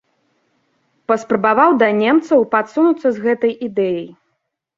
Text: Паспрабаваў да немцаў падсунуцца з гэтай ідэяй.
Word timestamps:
Паспрабаваў 1.11 1.69
да 1.81 1.89
немцаў 1.99 2.47
падсунуцца 2.57 3.07
з 3.19 3.27
гэтай 3.27 3.53
ідэяй. 3.69 4.03